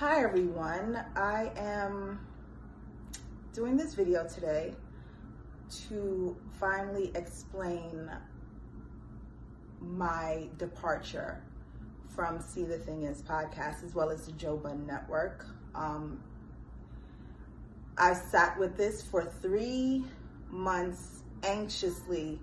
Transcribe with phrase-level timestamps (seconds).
[0.00, 2.26] Hi everyone, I am
[3.52, 4.72] doing this video today
[5.88, 8.10] to finally explain
[9.78, 11.42] my departure
[12.08, 15.44] from See the Thing Is podcast as well as the Joe Budden Network.
[15.74, 16.22] Um,
[17.98, 20.02] I sat with this for three
[20.48, 22.40] months anxiously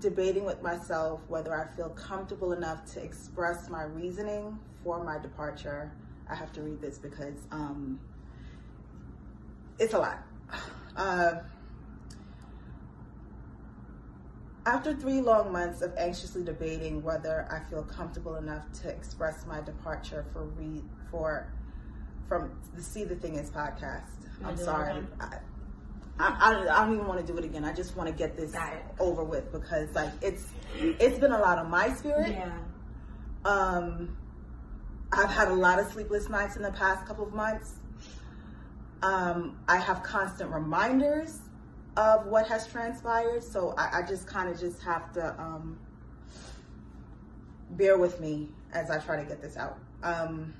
[0.00, 5.92] debating with myself whether I feel comfortable enough to express my reasoning for my departure.
[6.28, 8.00] I have to read this because um,
[9.78, 10.22] it's a lot.
[10.96, 11.40] Uh,
[14.66, 19.60] after three long months of anxiously debating whether I feel comfortable enough to express my
[19.60, 21.52] departure for read for
[22.28, 24.08] from the See the Thing Is podcast,
[24.42, 25.02] I'm sorry.
[25.20, 25.38] I,
[26.18, 27.64] I, I, don't even want to do it again.
[27.64, 28.54] I just want to get this
[28.98, 30.46] over with because like it's
[30.80, 32.30] it's been a lot of my spirit.
[32.30, 32.52] Yeah.
[33.44, 34.16] Um,
[35.16, 37.74] I've had a lot of sleepless nights in the past couple of months.
[39.02, 41.38] Um, I have constant reminders
[41.96, 45.78] of what has transpired, so I, I just kind of just have to um,
[47.70, 49.78] bear with me as I try to get this out.
[50.02, 50.54] Um,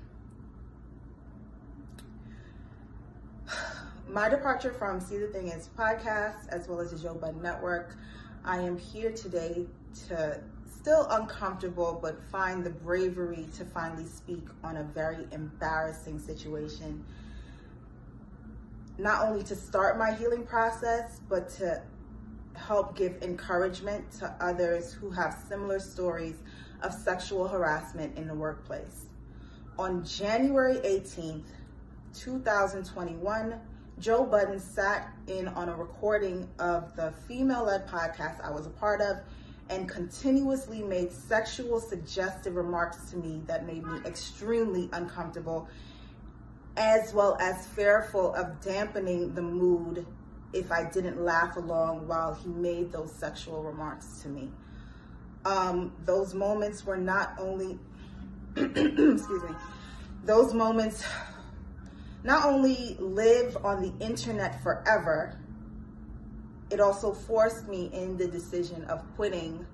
[4.07, 7.97] my departure from See the Thing Is podcast, as well as the Joe Network,
[8.45, 9.65] I am here today
[10.07, 10.39] to
[10.85, 17.03] still uncomfortable, but find the bravery to finally speak on a very embarrassing situation.
[18.99, 21.81] Not only to start my healing process, but to
[22.53, 26.35] help give encouragement to others who have similar stories
[26.83, 29.07] of sexual harassment in the workplace.
[29.79, 31.47] On January 18th,
[32.13, 33.59] 2021,
[33.97, 38.69] Joe Budden sat in on a recording of the female led podcast I was a
[38.69, 39.17] part of
[39.69, 45.67] and continuously made sexual suggestive remarks to me that made me extremely uncomfortable,
[46.77, 50.05] as well as fearful of dampening the mood
[50.53, 54.51] if I didn't laugh along while he made those sexual remarks to me.
[55.45, 57.79] Um, those moments were not only,
[58.55, 59.55] excuse me,
[60.23, 61.03] those moments
[62.23, 65.39] not only live on the internet forever,
[66.71, 69.65] it also forced me in the decision of quitting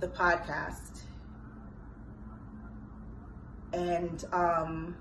[0.00, 1.02] the podcast.
[3.72, 4.96] And um,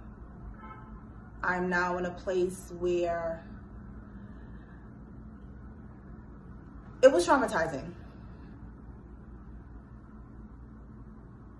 [1.43, 3.45] I'm now in a place where
[7.01, 7.93] it was traumatizing,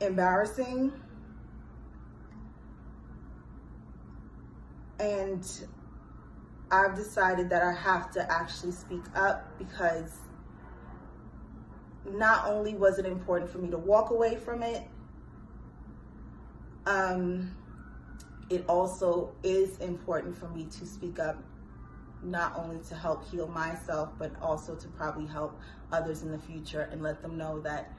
[0.02, 0.92] embarrassing
[5.00, 5.68] and
[6.70, 10.12] I've decided that I have to actually speak up because
[12.06, 14.84] not only was it important for me to walk away from it,
[16.86, 17.56] um,
[18.50, 21.42] it also is important for me to speak up,
[22.24, 25.60] not only to help heal myself, but also to probably help
[25.92, 27.94] others in the future and let them know that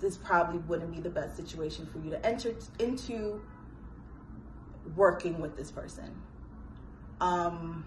[0.00, 3.40] this probably wouldn't be the best situation for you to enter into
[4.94, 6.14] working with this person.
[7.20, 7.84] Um,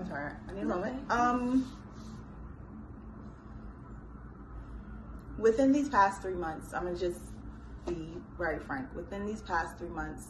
[0.00, 1.10] I'm sorry, I need a moment.
[1.10, 1.70] Um,
[5.38, 7.20] within these past three months, I'm gonna just
[7.86, 8.86] be very frank.
[8.94, 10.28] Within these past three months,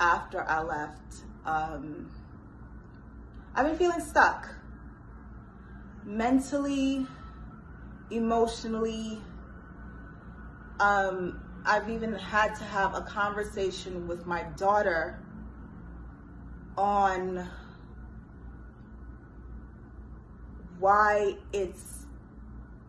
[0.00, 2.10] after I left, um,
[3.54, 4.48] I've been feeling stuck
[6.04, 7.06] mentally,
[8.10, 9.20] emotionally.
[10.80, 15.20] Um, I've even had to have a conversation with my daughter
[16.76, 17.48] on
[20.78, 22.06] why it's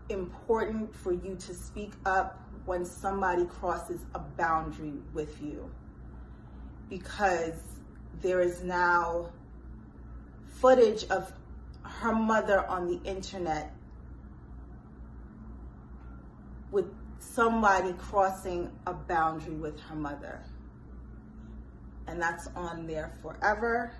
[0.09, 5.69] important for you to speak up when somebody crosses a boundary with you.
[6.89, 7.61] Because
[8.21, 9.29] there is now
[10.47, 11.31] footage of
[11.83, 13.73] her mother on the internet
[16.71, 16.85] with
[17.19, 20.41] somebody crossing a boundary with her mother.
[22.07, 23.91] And that's on there forever.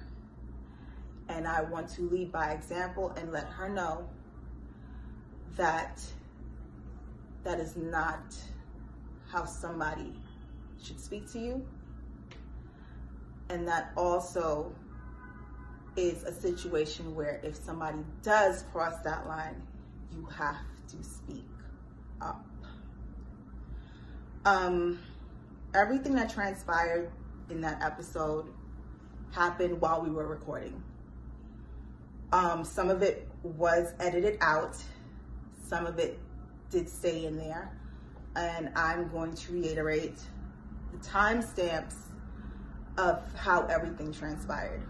[1.30, 4.10] And I want to lead by example and let her know
[5.56, 6.02] that
[7.44, 8.36] that is not
[9.30, 10.14] how somebody
[10.82, 11.66] should speak to you.
[13.50, 14.74] And that also
[15.96, 19.62] is a situation where if somebody does cross that line,
[20.16, 20.58] you have
[20.90, 21.46] to speak
[22.22, 22.46] up.
[24.46, 25.00] Um,
[25.74, 27.12] everything that transpired
[27.50, 28.46] in that episode
[29.32, 30.82] happened while we were recording.
[32.32, 34.76] Um, some of it was edited out.
[35.68, 36.20] Some of it
[36.70, 37.72] did stay in there,
[38.36, 40.20] and I'm going to reiterate
[40.92, 41.96] the timestamps
[42.98, 44.82] of how everything transpired.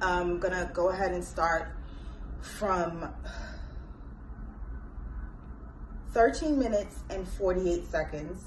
[0.00, 1.72] I'm gonna go ahead and start
[2.40, 3.12] from
[6.12, 8.44] 13 minutes and 48 seconds.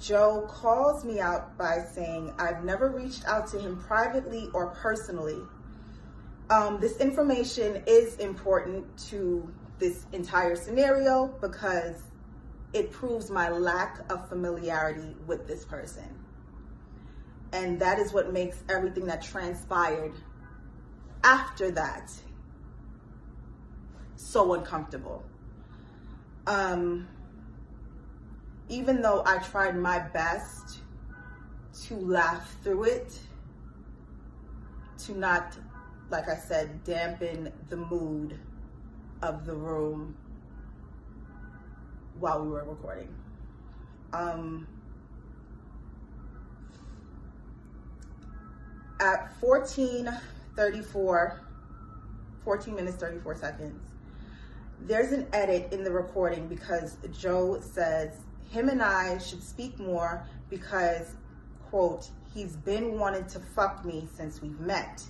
[0.00, 5.38] Joe calls me out by saying, I've never reached out to him privately or personally.
[6.50, 12.02] Um, this information is important to this entire scenario because
[12.72, 16.08] it proves my lack of familiarity with this person.
[17.52, 20.12] And that is what makes everything that transpired
[21.22, 22.10] after that
[24.16, 25.22] so uncomfortable.
[26.46, 27.08] Um,
[28.68, 30.78] even though I tried my best
[31.84, 33.18] to laugh through it,
[35.04, 35.56] to not,
[36.12, 38.38] like I said, dampen the mood
[39.22, 40.14] of the room
[42.20, 43.08] while we were recording.
[44.12, 44.68] Um,
[49.00, 51.40] at 14:34,
[52.44, 53.80] 14 minutes 34 seconds,
[54.82, 58.18] there's an edit in the recording because Joe says
[58.50, 61.14] him and I should speak more because,
[61.70, 65.02] quote, he's been wanting to fuck me since we've met.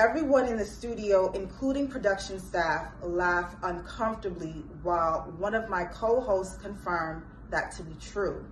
[0.00, 7.22] Everyone in the studio, including production staff, laugh uncomfortably while one of my co-hosts confirmed
[7.50, 8.42] that to be true.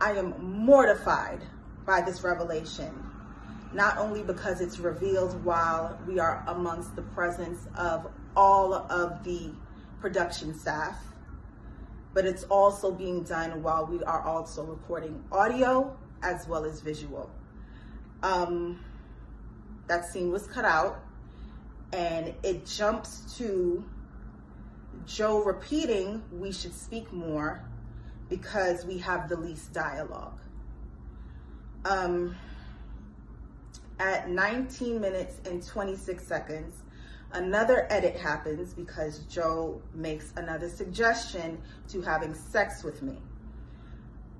[0.00, 1.40] I am mortified
[1.84, 2.92] by this revelation,
[3.72, 8.06] not only because it's revealed while we are amongst the presence of
[8.36, 9.50] all of the
[10.00, 11.02] production staff,
[12.14, 17.28] but it's also being done while we are also recording audio as well as visual.
[18.22, 18.78] Um,
[19.90, 21.02] that scene was cut out
[21.92, 23.84] and it jumps to
[25.04, 27.64] Joe repeating, we should speak more
[28.28, 30.38] because we have the least dialogue.
[31.84, 32.36] Um,
[33.98, 36.76] at 19 minutes and 26 seconds,
[37.32, 43.16] another edit happens because Joe makes another suggestion to having sex with me.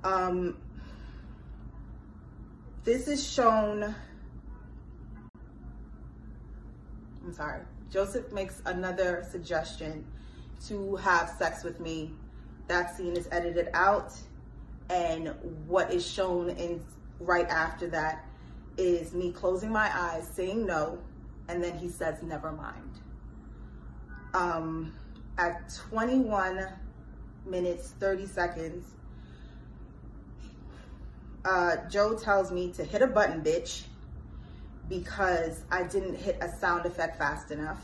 [0.05, 0.59] Um,
[2.85, 3.97] this is shown
[7.25, 10.07] I'm sorry, Joseph makes another suggestion
[10.67, 12.13] to have sex with me.
[12.69, 14.15] That scene is edited out,
[14.89, 15.35] and
[15.67, 16.83] what is shown in
[17.19, 18.25] right after that
[18.77, 20.99] is me closing my eyes, saying no,
[21.49, 23.01] and then he says, never mind.
[24.33, 24.95] Um,
[25.37, 26.69] at 21
[27.45, 28.87] minutes, 30 seconds,
[31.45, 33.85] uh, Joe tells me to hit a button, bitch
[34.91, 37.81] because I didn't hit a sound effect fast enough.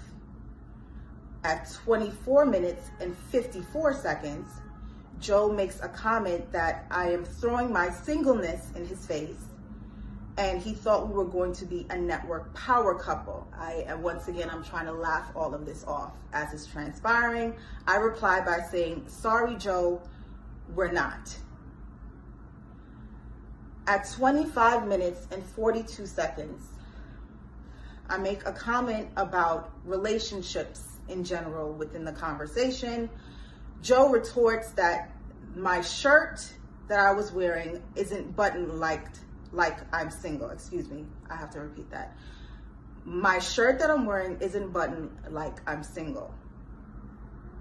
[1.45, 4.51] At 24 minutes and 54 seconds,
[5.21, 9.47] Joe makes a comment that I am throwing my singleness in his face
[10.39, 13.47] and he thought we were going to be a network power couple.
[13.59, 17.55] I and once again I'm trying to laugh all of this off as it's transpiring.
[17.87, 20.03] I reply by saying, "Sorry, Joe,
[20.75, 21.35] we're not."
[23.87, 26.76] At 25 minutes and 42 seconds,
[28.09, 33.11] I make a comment about relationships in general within the conversation.
[33.83, 35.11] Joe retorts that
[35.55, 36.47] my shirt
[36.89, 39.07] that I was wearing isn't button like
[39.53, 40.51] like I'm single.
[40.51, 41.07] Excuse me.
[41.31, 42.17] I have to repeat that.
[43.05, 46.35] My shirt that I'm wearing isn't button like I'm single.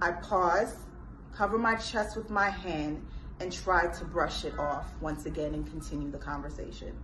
[0.01, 0.75] I pause,
[1.33, 3.05] cover my chest with my hand,
[3.39, 6.95] and try to brush it off once again and continue the conversation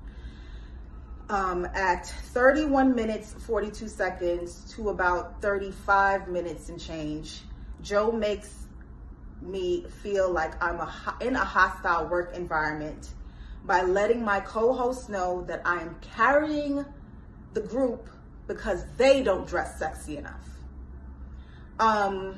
[1.32, 7.42] um, at 31 minutes 42 seconds to about 35 minutes and change.
[7.82, 8.68] Joe makes
[9.42, 13.10] me feel like i'm a, in a hostile work environment
[13.66, 16.86] by letting my co-host know that i am carrying
[17.54, 18.08] the group
[18.46, 20.48] because they don't dress sexy enough.
[21.80, 22.36] Um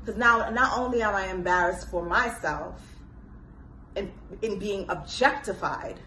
[0.00, 2.82] because now not only am i embarrassed for myself
[3.94, 5.98] in, in being objectified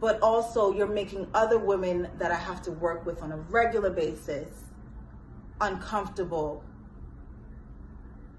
[0.00, 3.90] but also you're making other women that I have to work with on a regular
[3.90, 4.48] basis
[5.60, 6.64] uncomfortable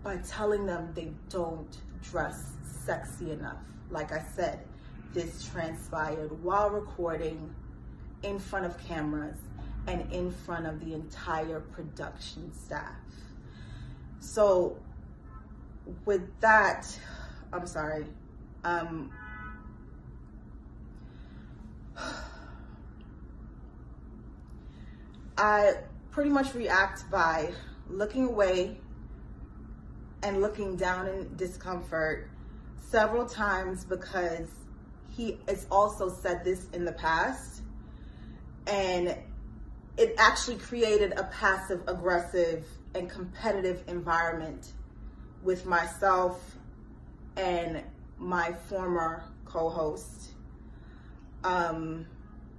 [0.04, 3.60] by telling them they don't dress sexy enough.
[3.92, 4.66] Like I said,
[5.14, 7.54] this transpired while recording
[8.24, 9.38] in front of cameras
[9.88, 12.96] and in front of the entire production staff.
[14.20, 14.78] So
[16.06, 16.88] with that,
[17.52, 18.06] I'm sorry.
[18.64, 19.12] Um,
[25.42, 25.74] I
[26.12, 27.52] pretty much react by
[27.90, 28.78] looking away
[30.22, 32.30] and looking down in discomfort
[32.92, 34.48] several times because
[35.10, 37.64] he has also said this in the past.
[38.68, 39.18] And
[39.98, 44.74] it actually created a passive aggressive and competitive environment
[45.42, 46.56] with myself
[47.36, 47.82] and
[48.20, 50.34] my former co-host
[51.44, 52.06] um,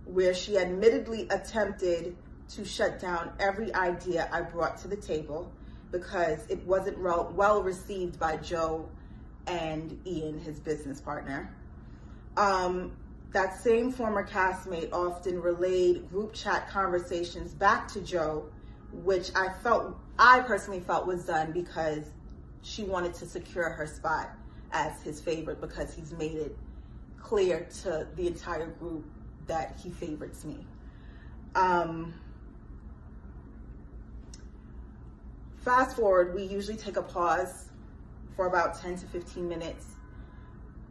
[0.05, 2.17] where she admittedly attempted
[2.57, 5.51] to shut down every idea I brought to the table
[5.91, 8.89] because it wasn't well received by Joe
[9.47, 11.55] and Ian, his business partner.
[12.37, 12.97] Um,
[13.33, 18.47] that same former castmate often relayed group chat conversations back to Joe,
[18.93, 22.05] which I felt, I personally felt was done because
[22.63, 24.31] she wanted to secure her spot
[24.73, 26.57] as his favorite because he's made it
[27.19, 29.05] clear to the entire group
[29.47, 30.67] that he favorites me.
[31.55, 32.15] Um,
[35.65, 37.67] fast forward, we usually take a pause
[38.37, 39.87] for about 10 to 15 minutes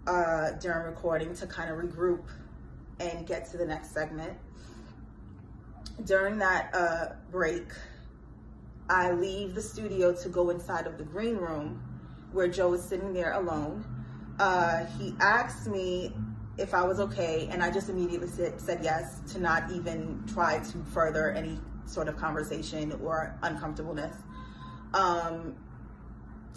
[0.07, 2.23] uh, during recording to kind of regroup
[2.99, 4.37] and get to the next segment.
[6.05, 7.65] During that uh, break,
[8.89, 11.83] I leave the studio to go inside of the green room
[12.31, 13.85] where Joe is sitting there alone.
[14.39, 16.13] Uh, he asked me
[16.57, 20.59] if I was okay, and I just immediately said, said yes to not even try
[20.59, 24.15] to further any sort of conversation or uncomfortableness.
[24.93, 25.55] Um,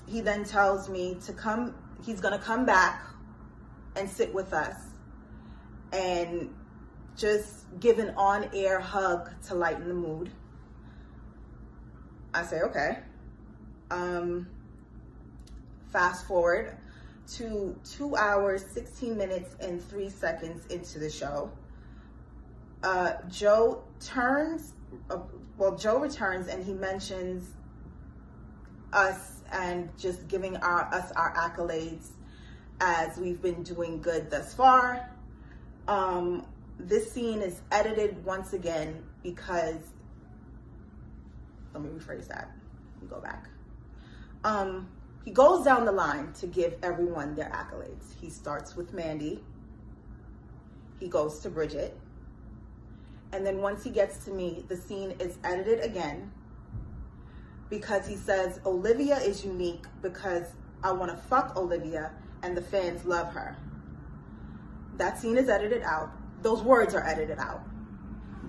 [0.06, 1.74] he then tells me to come,
[2.04, 3.02] he's gonna come back
[3.96, 4.76] and sit with us
[5.92, 6.52] and
[7.16, 10.30] just give an on air hug to lighten the mood.
[12.32, 12.98] I say, okay.
[13.90, 14.48] Um,
[15.92, 16.76] fast forward
[17.36, 21.50] to two hours, 16 minutes, and three seconds into the show.
[22.82, 24.74] Uh, Joe turns,
[25.08, 25.18] uh,
[25.56, 27.54] well, Joe returns and he mentions
[28.94, 32.08] us and just giving our, us our accolades
[32.80, 35.10] as we've been doing good thus far.
[35.86, 36.46] Um,
[36.78, 39.76] this scene is edited once again because,
[41.72, 42.50] let me rephrase that,
[43.00, 43.48] let go back.
[44.44, 44.88] Um,
[45.24, 48.14] he goes down the line to give everyone their accolades.
[48.20, 49.42] He starts with Mandy.
[51.00, 51.96] He goes to Bridget.
[53.32, 56.30] And then once he gets to me, the scene is edited again
[57.70, 60.44] because he says Olivia is unique because
[60.82, 63.56] I want to fuck Olivia and the fans love her.
[64.96, 66.10] That scene is edited out.
[66.42, 67.62] Those words are edited out.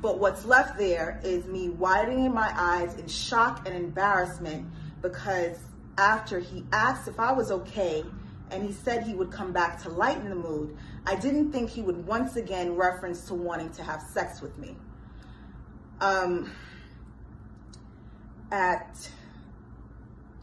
[0.01, 4.67] But what's left there is me widening my eyes in shock and embarrassment
[5.01, 5.57] because
[5.97, 8.03] after he asked if I was okay
[8.51, 11.81] and he said he would come back to lighten the mood, I didn't think he
[11.81, 14.75] would once again reference to wanting to have sex with me.
[16.01, 16.51] Um,
[18.55, 19.09] at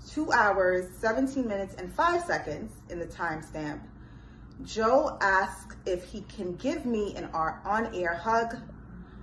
[0.06, 3.80] two hours, 17 minutes, and five seconds in the timestamp,
[4.62, 8.56] Joe asked if he can give me an on-air hug.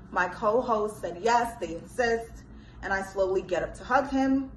[0.10, 2.43] My co-host said yes, they insist,
[2.81, 4.51] and I slowly get up to hug him.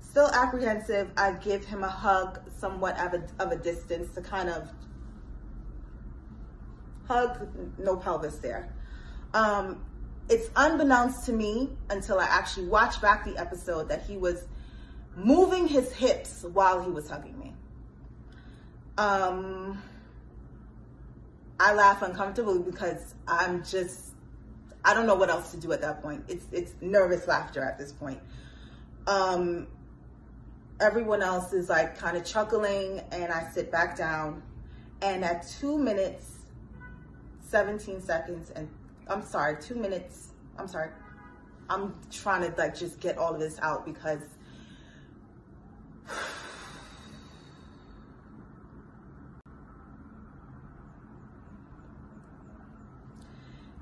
[0.00, 4.50] Still apprehensive, I give him a hug somewhat of a, of a distance to kind
[4.50, 4.68] of
[7.06, 8.70] hug, no pelvis there.
[9.32, 9.82] Um,
[10.28, 14.46] it's unbeknownst to me until I actually watch back the episode that he was
[15.16, 17.54] moving his hips while he was hugging me.
[18.98, 19.82] Um,
[21.58, 24.12] I laugh uncomfortably because I'm just,
[24.84, 26.24] I don't know what else to do at that point.
[26.28, 28.20] It's, it's nervous laughter at this point.
[29.06, 29.66] Um,
[30.80, 34.42] everyone else is like kind of chuckling and I sit back down
[35.00, 36.34] and at two minutes,
[37.48, 38.68] 17 seconds and
[39.08, 40.32] I'm sorry, two minutes.
[40.58, 40.90] I'm sorry.
[41.70, 44.20] I'm trying to like just get all of this out because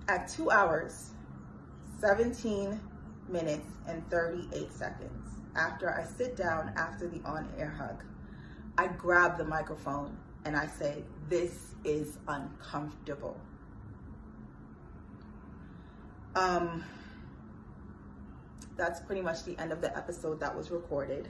[0.08, 1.10] at two hours,
[2.00, 2.80] 17
[3.28, 8.04] minutes and 38 seconds after I sit down after the on-air hug,
[8.78, 13.40] I grab the microphone and I say, this is uncomfortable.
[16.36, 16.84] Um,
[18.76, 21.28] that's pretty much the end of the episode that was recorded.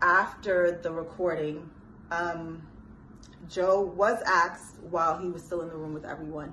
[0.00, 1.68] After the recording,
[2.10, 2.66] um,
[3.48, 6.52] Joe was asked while he was still in the room with everyone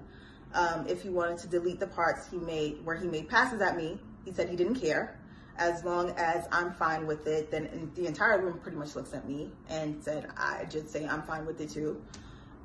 [0.54, 3.78] um, if he wanted to delete the parts he made where he made passes at
[3.78, 4.00] me.
[4.26, 5.20] He said he didn't care.
[5.58, 9.28] As long as I'm fine with it, then the entire room pretty much looks at
[9.28, 12.02] me and said, I just say I'm fine with it too.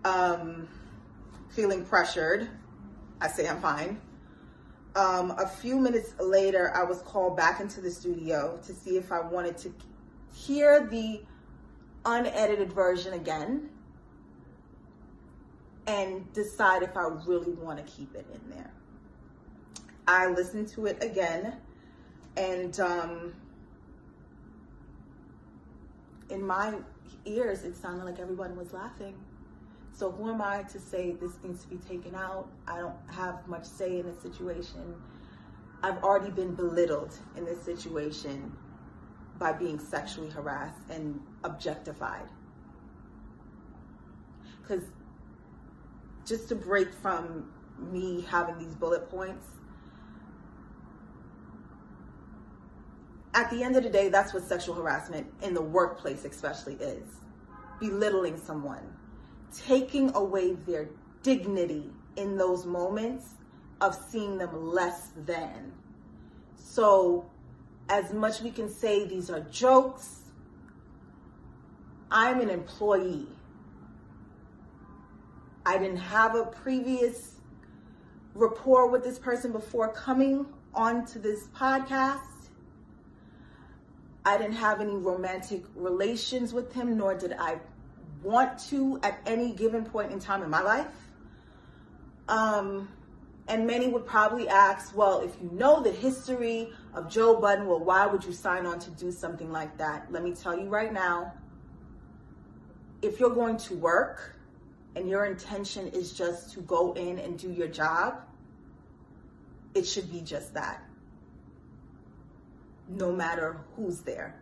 [0.04, 0.68] Um,
[1.50, 2.48] feeling pressured,
[3.20, 4.00] I say I'm fine.
[4.94, 9.10] Um, a few minutes later, I was called back into the studio to see if
[9.10, 9.74] I wanted to
[10.34, 11.22] hear the
[12.04, 13.70] unedited version again
[15.86, 18.70] and decide if I really want to keep it in there.
[20.06, 21.56] I listened to it again
[22.36, 23.34] and um,
[26.30, 26.74] in my
[27.24, 29.14] ears, it sounded like everyone was laughing.
[29.94, 32.48] So who am I to say this needs to be taken out?
[32.66, 34.94] I don't have much say in the situation.
[35.82, 38.52] I've already been belittled in this situation
[39.38, 42.28] by being sexually harassed and objectified.
[44.60, 44.84] Because
[46.24, 49.46] just to break from me having these bullet points,
[53.34, 57.04] at the end of the day, that's what sexual harassment in the workplace, especially, is
[57.80, 58.94] belittling someone,
[59.54, 60.88] taking away their
[61.22, 63.34] dignity in those moments
[63.80, 65.72] of seeing them less than.
[66.56, 67.30] So,
[67.88, 70.20] as much we can say these are jokes,
[72.10, 73.28] I'm an employee.
[75.64, 77.36] I didn't have a previous
[78.34, 82.20] rapport with this person before coming onto this podcast.
[84.24, 87.58] I didn't have any romantic relations with him, nor did I
[88.22, 90.86] want to at any given point in time in my life.
[92.28, 92.88] Um,
[93.48, 97.80] and many would probably ask, well, if you know the history of Joe Budden, well,
[97.80, 100.10] why would you sign on to do something like that?
[100.10, 101.32] Let me tell you right now
[103.02, 104.36] if you're going to work
[104.94, 108.22] and your intention is just to go in and do your job,
[109.74, 110.82] it should be just that
[112.88, 114.41] no matter who's there.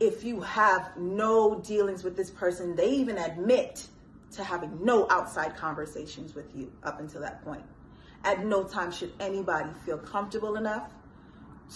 [0.00, 3.86] If you have no dealings with this person, they even admit
[4.32, 7.64] to having no outside conversations with you up until that point.
[8.24, 10.90] At no time should anybody feel comfortable enough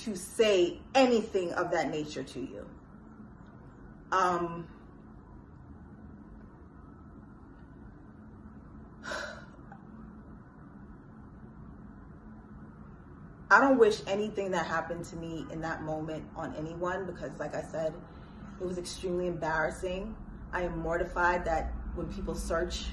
[0.00, 2.66] to say anything of that nature to you.
[4.10, 4.68] Um,
[13.52, 17.54] I don't wish anything that happened to me in that moment on anyone because, like
[17.54, 17.92] I said,
[18.58, 20.16] it was extremely embarrassing.
[20.54, 22.86] I am mortified that when people search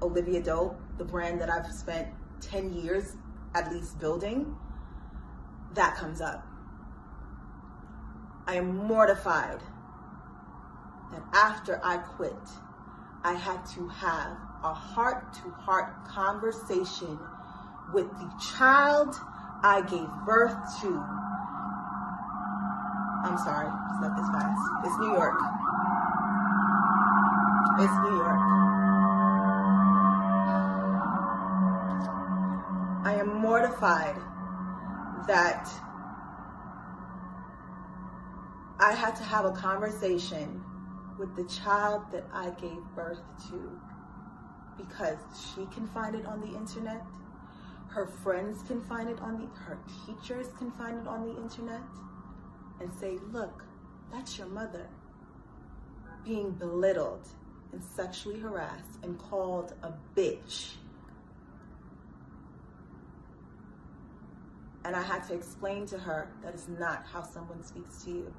[0.00, 2.06] Olivia Dope, the brand that I've spent
[2.40, 3.16] 10 years
[3.52, 4.54] at least building,
[5.74, 6.46] that comes up.
[8.46, 9.58] I am mortified
[11.10, 12.48] that after I quit,
[13.24, 17.18] I had to have a heart to heart conversation
[17.92, 19.16] with the child
[19.64, 20.88] I gave birth to.
[23.24, 24.60] I'm sorry, it's not this fast.
[24.84, 25.38] It's New York.
[27.78, 28.40] It's New York.
[33.04, 34.16] I am mortified
[35.28, 35.68] that
[38.80, 40.60] I had to have a conversation
[41.18, 43.80] with the child that I gave birth to
[44.76, 45.18] because
[45.54, 47.06] she can find it on the internet
[47.92, 51.82] her friends can find it on the, her teachers can find it on the internet
[52.80, 53.64] and say, look,
[54.10, 54.88] that's your mother
[56.24, 57.28] being belittled
[57.72, 60.72] and sexually harassed and called a bitch.
[64.84, 68.34] And I had to explain to her that is not how someone speaks to you.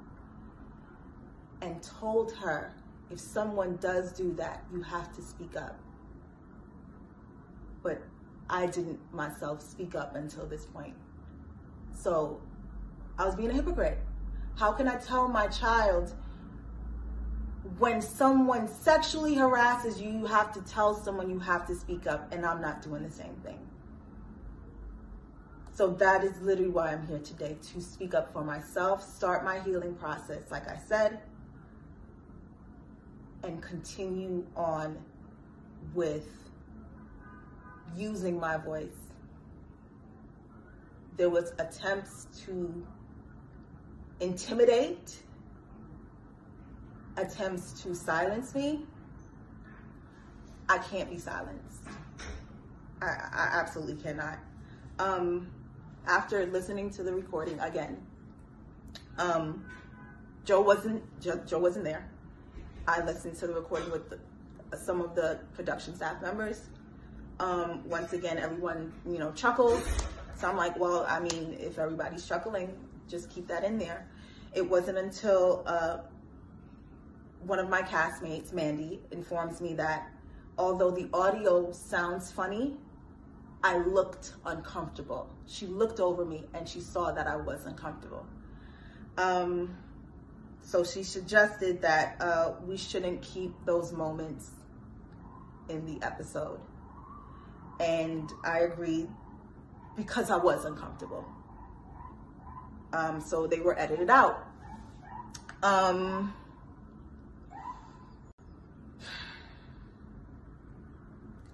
[1.62, 2.74] And told her
[3.10, 5.78] if someone does do that, you have to speak up.
[7.82, 8.02] But
[8.54, 10.94] I didn't myself speak up until this point.
[11.92, 12.40] So
[13.18, 13.98] I was being a hypocrite.
[14.54, 16.14] How can I tell my child
[17.78, 22.32] when someone sexually harasses you, you have to tell someone you have to speak up,
[22.32, 23.58] and I'm not doing the same thing.
[25.72, 29.58] So that is literally why I'm here today to speak up for myself, start my
[29.58, 31.18] healing process, like I said,
[33.42, 34.96] and continue on
[35.92, 36.43] with
[37.96, 38.96] using my voice.
[41.16, 42.86] There was attempts to
[44.20, 45.16] intimidate,
[47.16, 48.86] attempts to silence me.
[50.68, 51.82] I can't be silenced.
[53.00, 54.38] I, I absolutely cannot.
[54.98, 55.50] Um,
[56.06, 57.98] after listening to the recording again,
[59.18, 59.64] um,
[60.44, 62.08] Joe wasn't Joe, Joe, wasn't there.
[62.86, 64.18] I listened to the recording with the,
[64.76, 66.68] some of the production staff members.
[67.40, 69.82] Um, once again, everyone, you know, chuckles.
[70.36, 72.74] So I'm like, well, I mean, if everybody's chuckling,
[73.08, 74.08] just keep that in there.
[74.52, 75.98] It wasn't until uh,
[77.40, 80.10] one of my castmates, Mandy, informs me that
[80.58, 82.76] although the audio sounds funny,
[83.62, 85.28] I looked uncomfortable.
[85.46, 88.26] She looked over me and she saw that I was uncomfortable.
[89.16, 89.76] Um,
[90.60, 94.50] so she suggested that uh, we shouldn't keep those moments
[95.68, 96.60] in the episode.
[97.80, 99.08] And I agreed
[99.96, 101.24] because I was uncomfortable.
[102.92, 104.46] Um, so they were edited out.
[105.62, 106.32] Um,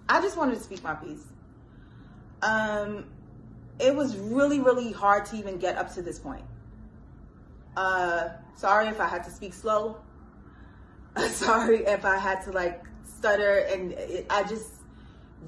[0.08, 1.24] I just wanted to speak my piece.
[2.42, 3.06] Um,
[3.78, 6.44] it was really, really hard to even get up to this point.
[7.76, 9.98] Uh, sorry if I had to speak slow.
[11.28, 14.79] sorry if I had to like stutter, and it, I just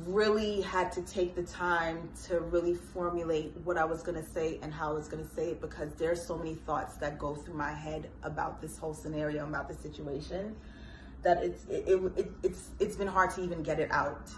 [0.07, 4.59] really had to take the time to really formulate what I was going to say
[4.63, 7.35] and how I was going to say it because there's so many thoughts that go
[7.35, 10.57] through my head about this whole scenario, about the situation,
[11.23, 14.31] that it's it, it, it, it's it's been hard to even get it out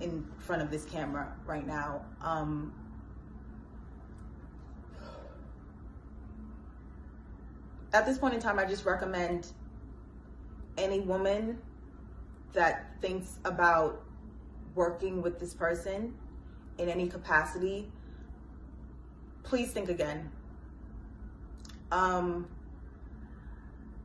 [0.00, 2.02] in front of this camera right now.
[2.22, 2.72] Um,
[7.92, 9.48] at this point in time, I just recommend
[10.78, 11.58] any woman
[12.52, 14.02] that thinks about
[14.74, 16.14] working with this person
[16.78, 17.90] in any capacity,
[19.42, 20.30] please think again.
[21.92, 22.48] Um,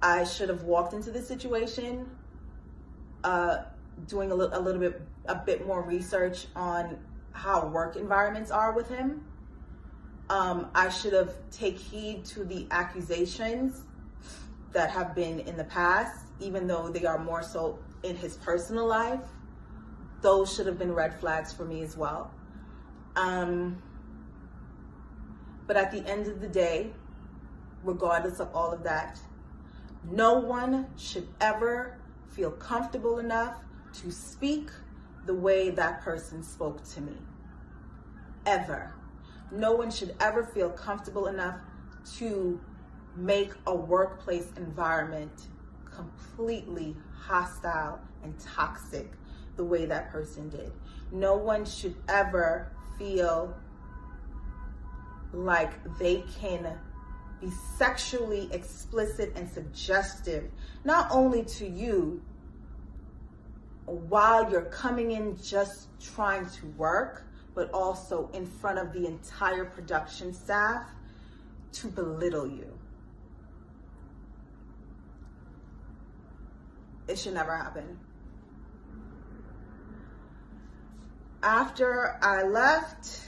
[0.02, 2.10] I should have walked into this situation
[3.24, 3.64] uh,
[4.08, 7.00] doing a, li- a little bit a bit more research on
[7.32, 9.26] how work environments are with him.
[10.30, 13.84] Um, I should have take heed to the accusations
[14.72, 18.86] that have been in the past, even though they are more so in his personal
[18.86, 19.22] life.
[20.22, 22.32] Those should have been red flags for me as well.
[23.16, 23.82] Um,
[25.68, 26.92] but at the end of the day,
[27.84, 29.20] regardless of all of that,
[30.10, 31.98] no one should ever
[32.30, 33.58] feel comfortable enough
[34.02, 34.70] to speak
[35.26, 37.18] the way that person spoke to me.
[38.46, 38.94] Ever.
[39.52, 41.58] No one should ever feel comfortable enough
[42.18, 42.60] to
[43.16, 45.48] make a workplace environment
[45.86, 49.12] completely hostile and toxic
[49.56, 50.72] the way that person did.
[51.12, 53.56] No one should ever feel
[55.34, 56.78] like they can
[57.42, 60.50] be sexually explicit and suggestive,
[60.84, 62.22] not only to you
[63.86, 69.66] while you're coming in just trying to work, but also in front of the entire
[69.66, 70.84] production staff
[71.72, 72.72] to belittle you.
[77.08, 78.00] It should never happen.
[81.46, 83.22] After I left,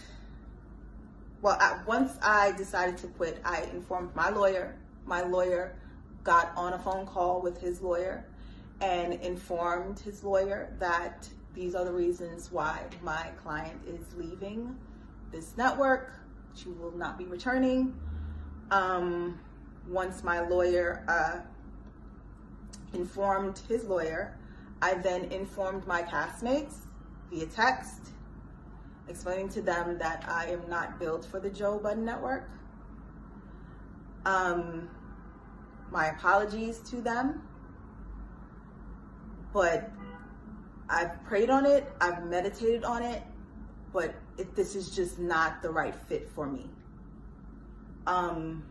[1.43, 4.75] well, once I decided to quit, I informed my lawyer.
[5.05, 5.75] My lawyer
[6.23, 8.25] got on a phone call with his lawyer
[8.81, 14.75] and informed his lawyer that these are the reasons why my client is leaving
[15.31, 16.11] this network.
[16.55, 17.95] She will not be returning.
[18.71, 19.39] Um,
[19.87, 21.41] once my lawyer uh,
[22.97, 24.35] informed his lawyer,
[24.81, 26.86] I then informed my castmates
[27.31, 28.11] via text,
[29.07, 32.49] explaining to them that I am not built for the Joe Budden Network.
[34.25, 34.89] Um,
[35.91, 37.41] my apologies to them
[39.57, 39.91] but
[40.87, 43.23] I've prayed on it, I've meditated on it,
[43.91, 46.69] but it, this is just not the right fit for me.
[48.05, 48.63] Um,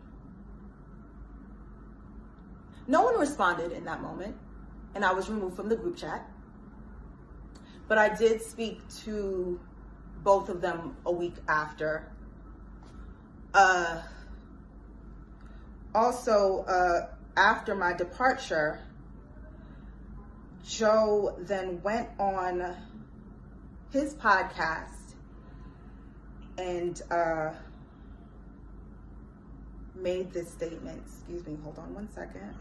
[2.87, 4.35] no one responded in that moment,
[4.95, 6.25] and I was removed from the group chat.
[7.87, 9.59] But I did speak to
[10.23, 12.11] both of them a week after.
[13.53, 14.01] Uh,
[15.95, 18.79] also, uh, after my departure,
[20.65, 22.75] Joe then went on
[23.91, 25.15] his podcast
[26.57, 27.51] and uh,
[29.95, 31.01] made this statement.
[31.05, 32.53] Excuse me, hold on one second.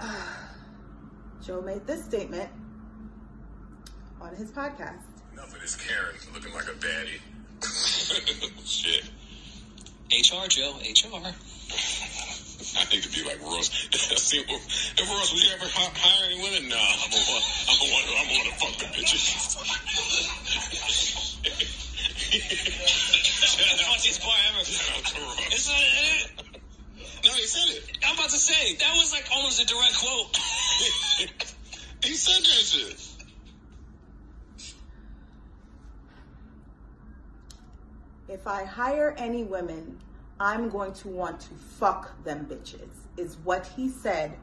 [1.44, 2.50] Joe made this statement
[4.20, 5.02] on his podcast.
[5.32, 7.20] Enough of this Karen looking like a baddie.
[8.64, 9.04] Shit.
[10.10, 11.34] HR, Joe, HR.
[12.76, 13.70] I need to be like Ross.
[13.70, 16.68] See, if Ross, would you ever hire any women?
[16.68, 17.24] Nah, I'm gonna,
[17.68, 19.54] I'm gonna, I'm gonna fuck the bitches.
[23.84, 24.64] Funniest part ever.
[24.64, 25.54] Shout out to Ross.
[25.54, 26.54] Is that it?
[27.24, 27.80] No, he said
[28.50, 28.52] it.
[28.52, 30.36] I'm about to say that was like almost a direct quote.
[32.04, 33.10] he said that shit.
[38.28, 39.98] If I hire any women,
[40.40, 44.36] I'm going to want to fuck them bitches, is what he said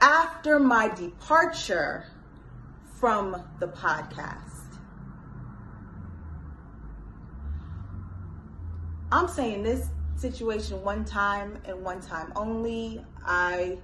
[0.00, 2.04] after my departure
[2.98, 4.46] from the podcast.
[9.12, 9.88] I'm saying this
[10.20, 13.02] situation one time and one time only.
[13.24, 13.78] I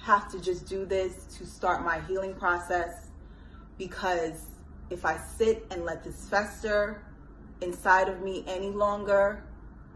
[0.00, 3.08] have to just do this to start my healing process
[3.76, 4.46] because
[4.90, 7.02] if I sit and let this fester
[7.60, 9.44] inside of me any longer,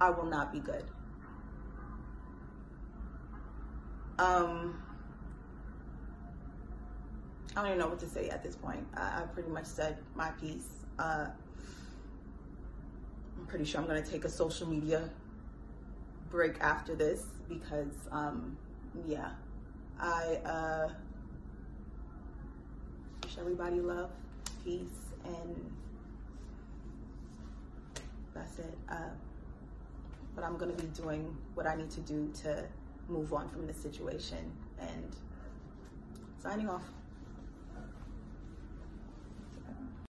[0.01, 0.85] I will not be good.
[4.19, 4.83] Um,
[7.55, 8.85] I don't even know what to say at this point.
[8.95, 10.69] I, I pretty much said my piece.
[10.99, 11.27] Uh,
[13.39, 15.09] I'm pretty sure I'm going to take a social media
[16.31, 18.57] break after this because, um,
[19.07, 19.31] yeah,
[19.99, 20.89] I uh,
[23.23, 24.11] wish everybody love,
[24.65, 25.73] peace, and
[28.35, 28.77] that's it.
[28.89, 29.11] Uh,
[30.35, 32.65] but I'm going to be doing what I need to do to
[33.09, 35.17] move on from this situation and
[36.43, 36.85] signing off.